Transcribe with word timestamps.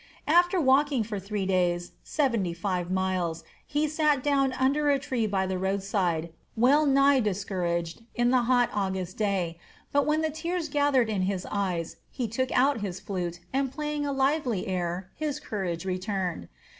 After 0.25 0.59
walking 0.59 1.03
for 1.03 1.19
three 1.19 1.45
days, 1.45 1.91
seventy 2.03 2.55
five 2.55 2.89
miles, 2.89 3.43
he 3.67 3.87
sat 3.87 4.23
down 4.23 4.51
under 4.53 4.89
a 4.89 4.97
tree 4.97 5.27
by 5.27 5.45
the 5.45 5.59
roadside, 5.59 6.31
wellnigh 6.57 7.19
discouraged, 7.19 8.01
in 8.15 8.31
the 8.31 8.41
hot 8.49 8.71
August 8.73 9.19
day; 9.19 9.59
but 9.91 10.07
when 10.07 10.21
the 10.21 10.31
tears 10.31 10.69
gathered 10.69 11.07
in 11.07 11.21
his 11.29 11.45
eyes, 11.51 11.97
he 12.09 12.27
took 12.27 12.51
out 12.57 12.81
his 12.81 12.99
flute, 12.99 13.41
and 13.53 13.71
playing 13.71 14.03
a 14.03 14.11
lively 14.11 14.65
air, 14.65 15.11
his 15.13 15.39
courage 15.39 15.85
returned. 15.85 16.47